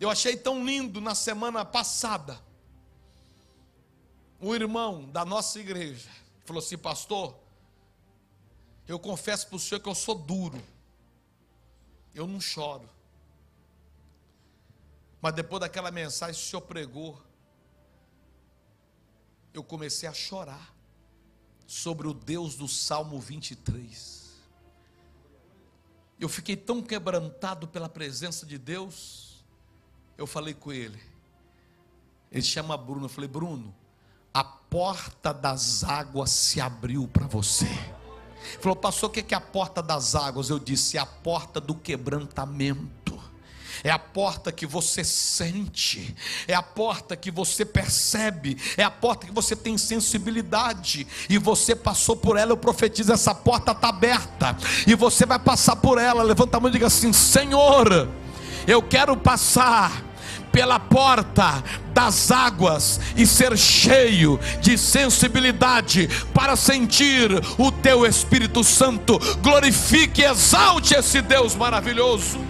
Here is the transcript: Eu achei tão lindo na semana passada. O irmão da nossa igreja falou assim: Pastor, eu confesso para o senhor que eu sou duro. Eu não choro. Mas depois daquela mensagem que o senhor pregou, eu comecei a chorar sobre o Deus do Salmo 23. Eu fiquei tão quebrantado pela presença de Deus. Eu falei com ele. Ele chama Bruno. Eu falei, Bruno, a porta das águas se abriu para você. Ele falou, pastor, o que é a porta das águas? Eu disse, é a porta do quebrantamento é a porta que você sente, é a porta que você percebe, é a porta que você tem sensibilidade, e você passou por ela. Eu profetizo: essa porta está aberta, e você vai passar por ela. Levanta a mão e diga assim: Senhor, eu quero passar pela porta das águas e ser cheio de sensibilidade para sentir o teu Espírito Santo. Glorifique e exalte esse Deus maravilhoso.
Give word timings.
Eu 0.00 0.10
achei 0.10 0.36
tão 0.36 0.64
lindo 0.64 1.00
na 1.00 1.14
semana 1.14 1.64
passada. 1.64 2.40
O 4.40 4.54
irmão 4.54 5.10
da 5.10 5.24
nossa 5.24 5.58
igreja 5.58 6.08
falou 6.44 6.62
assim: 6.62 6.78
Pastor, 6.78 7.36
eu 8.86 8.98
confesso 8.98 9.48
para 9.48 9.56
o 9.56 9.60
senhor 9.60 9.80
que 9.80 9.88
eu 9.88 9.94
sou 9.94 10.14
duro. 10.14 10.62
Eu 12.14 12.26
não 12.26 12.40
choro. 12.40 12.88
Mas 15.20 15.34
depois 15.34 15.60
daquela 15.60 15.90
mensagem 15.90 16.40
que 16.40 16.46
o 16.46 16.50
senhor 16.50 16.62
pregou, 16.62 17.20
eu 19.52 19.64
comecei 19.64 20.08
a 20.08 20.12
chorar 20.14 20.74
sobre 21.66 22.06
o 22.06 22.14
Deus 22.14 22.54
do 22.54 22.68
Salmo 22.68 23.20
23. 23.20 24.28
Eu 26.18 26.28
fiquei 26.28 26.56
tão 26.56 26.80
quebrantado 26.80 27.68
pela 27.68 27.88
presença 27.88 28.46
de 28.46 28.56
Deus. 28.56 29.27
Eu 30.18 30.26
falei 30.26 30.52
com 30.52 30.72
ele. 30.72 31.00
Ele 32.30 32.42
chama 32.42 32.76
Bruno. 32.76 33.06
Eu 33.06 33.08
falei, 33.08 33.28
Bruno, 33.28 33.72
a 34.34 34.42
porta 34.42 35.32
das 35.32 35.84
águas 35.84 36.30
se 36.30 36.60
abriu 36.60 37.08
para 37.08 37.26
você. 37.26 37.64
Ele 37.64 38.60
falou, 38.60 38.76
pastor, 38.76 39.08
o 39.08 39.12
que 39.12 39.32
é 39.32 39.36
a 39.36 39.40
porta 39.40 39.80
das 39.80 40.14
águas? 40.16 40.50
Eu 40.50 40.58
disse, 40.58 40.96
é 40.96 41.00
a 41.00 41.06
porta 41.06 41.60
do 41.60 41.74
quebrantamento 41.74 43.08
é 43.84 43.90
a 43.90 43.98
porta 43.98 44.50
que 44.50 44.66
você 44.66 45.04
sente, 45.04 46.14
é 46.46 46.54
a 46.54 46.62
porta 46.62 47.16
que 47.16 47.30
você 47.30 47.64
percebe, 47.64 48.56
é 48.76 48.82
a 48.82 48.90
porta 48.90 49.26
que 49.26 49.32
você 49.32 49.54
tem 49.54 49.78
sensibilidade, 49.78 51.06
e 51.28 51.38
você 51.38 51.76
passou 51.76 52.16
por 52.16 52.36
ela. 52.36 52.52
Eu 52.52 52.56
profetizo: 52.56 53.12
essa 53.12 53.34
porta 53.34 53.72
está 53.72 53.88
aberta, 53.88 54.56
e 54.86 54.94
você 54.94 55.24
vai 55.24 55.38
passar 55.38 55.76
por 55.76 55.98
ela. 55.98 56.22
Levanta 56.22 56.56
a 56.56 56.60
mão 56.60 56.70
e 56.70 56.72
diga 56.72 56.86
assim: 56.86 57.12
Senhor, 57.12 58.08
eu 58.66 58.82
quero 58.82 59.16
passar 59.16 60.07
pela 60.58 60.80
porta 60.80 61.62
das 61.94 62.32
águas 62.32 62.98
e 63.16 63.24
ser 63.24 63.56
cheio 63.56 64.40
de 64.60 64.76
sensibilidade 64.76 66.08
para 66.34 66.56
sentir 66.56 67.30
o 67.56 67.70
teu 67.70 68.04
Espírito 68.04 68.64
Santo. 68.64 69.20
Glorifique 69.40 70.22
e 70.22 70.24
exalte 70.24 70.94
esse 70.94 71.22
Deus 71.22 71.54
maravilhoso. 71.54 72.40